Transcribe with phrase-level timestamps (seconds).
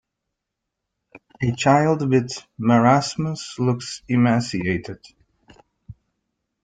[1.43, 5.05] A child with marasmus looks emaciated.